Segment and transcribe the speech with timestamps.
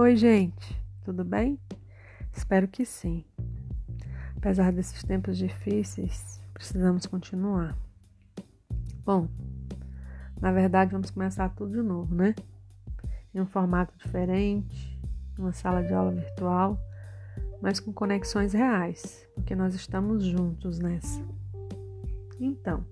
[0.00, 1.58] Oi, gente, tudo bem?
[2.32, 3.24] Espero que sim.
[4.36, 7.76] Apesar desses tempos difíceis, precisamos continuar.
[9.04, 9.26] Bom,
[10.40, 12.32] na verdade, vamos começar tudo de novo, né?
[13.34, 14.96] Em um formato diferente,
[15.36, 16.78] numa sala de aula virtual,
[17.60, 21.20] mas com conexões reais, porque nós estamos juntos nessa.
[22.38, 22.86] Então,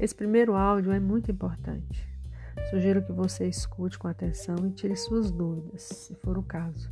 [0.00, 2.08] esse primeiro áudio é muito importante
[2.70, 6.90] Sugiro que você escute com atenção e tire suas dúvidas, se for o caso.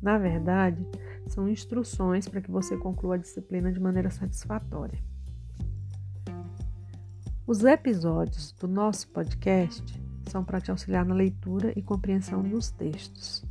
[0.00, 0.86] Na verdade,
[1.26, 4.98] são instruções para que você conclua a disciplina de maneira satisfatória.
[7.46, 13.44] Os episódios do nosso podcast são para te auxiliar na leitura e compreensão dos textos.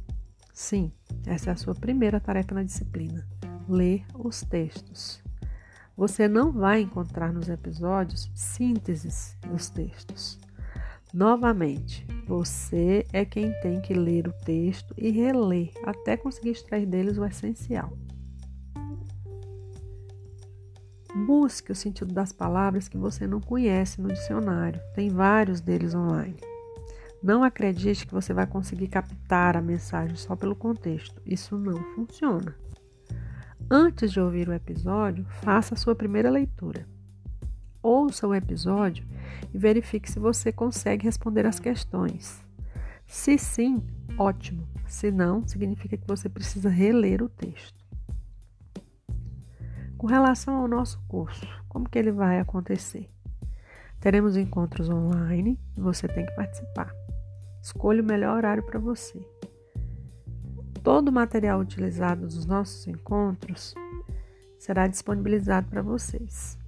[0.51, 0.91] Sim,
[1.25, 3.27] essa é a sua primeira tarefa na disciplina:
[3.69, 5.23] ler os textos.
[5.95, 10.39] Você não vai encontrar nos episódios sínteses dos textos.
[11.13, 17.19] Novamente, você é quem tem que ler o texto e reler até conseguir extrair deles
[17.19, 17.95] o essencial.
[21.27, 24.81] Busque o sentido das palavras que você não conhece no dicionário.
[24.95, 26.37] Tem vários deles online.
[27.21, 31.21] Não acredite que você vai conseguir captar a mensagem só pelo contexto.
[31.23, 32.55] Isso não funciona.
[33.69, 36.87] Antes de ouvir o episódio, faça a sua primeira leitura.
[37.83, 39.05] Ouça o episódio
[39.53, 42.41] e verifique se você consegue responder as questões.
[43.05, 43.83] Se sim,
[44.17, 44.65] ótimo.
[44.87, 47.83] Se não, significa que você precisa reler o texto.
[49.97, 53.09] Com relação ao nosso curso, como que ele vai acontecer?
[53.99, 56.93] Teremos encontros online e você tem que participar.
[57.61, 59.19] Escolha o melhor horário para você.
[60.81, 63.73] Todo o material utilizado nos nossos encontros
[64.57, 66.62] será disponibilizado para vocês.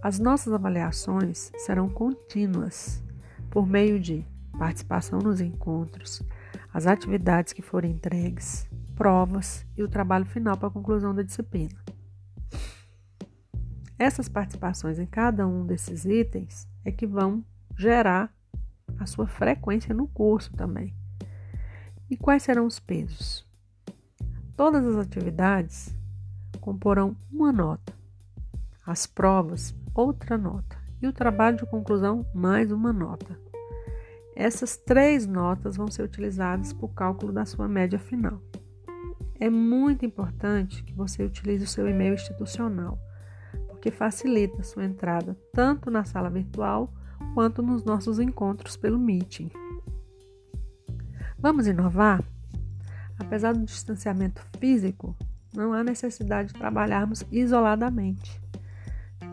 [0.00, 3.02] As nossas avaliações serão contínuas
[3.50, 4.24] por meio de
[4.56, 6.22] participação nos encontros,
[6.72, 11.76] as atividades que forem entregues, provas e o trabalho final para a conclusão da disciplina.
[13.98, 17.44] Essas participações em cada um desses itens é que vão
[17.76, 18.32] gerar
[18.98, 20.94] a sua frequência no curso também.
[22.08, 23.44] E quais serão os pesos?
[24.56, 25.92] Todas as atividades
[26.60, 27.92] comporão uma nota.
[28.86, 33.36] As provas outra nota e o trabalho de conclusão mais uma nota.
[34.36, 38.40] Essas três notas vão ser utilizadas para o cálculo da sua média final.
[39.40, 42.96] É muito importante que você utilize o seu e-mail institucional,
[43.66, 46.92] porque facilita a sua entrada tanto na sala virtual
[47.34, 49.50] quanto nos nossos encontros pelo Meeting.
[51.36, 52.22] Vamos inovar?
[53.18, 55.16] Apesar do distanciamento físico,
[55.52, 58.37] não há necessidade de trabalharmos isoladamente.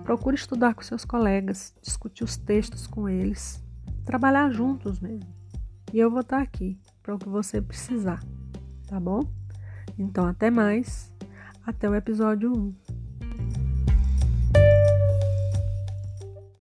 [0.05, 3.59] Procure estudar com seus colegas, discutir os textos com eles,
[4.05, 5.33] trabalhar juntos mesmo.
[5.91, 8.23] E eu vou estar aqui para o que você precisar,
[8.85, 9.21] tá bom?
[9.97, 11.11] Então, até mais.
[11.65, 13.04] Até o episódio 1.